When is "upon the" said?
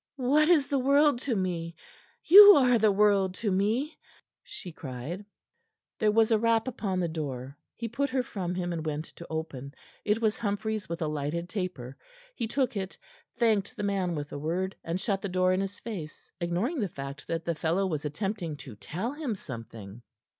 6.67-7.07